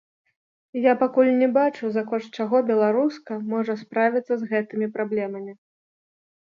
Я 0.85 0.93
пакуль 1.01 1.29
не 1.41 1.49
бачу, 1.57 1.83
за 1.97 2.03
кошт 2.09 2.29
чаго 2.39 2.63
беларуска 2.73 3.33
можа 3.53 3.73
справіцца 3.87 4.33
з 4.43 4.55
гэтымі 4.55 4.87
праблемамі. 4.99 5.53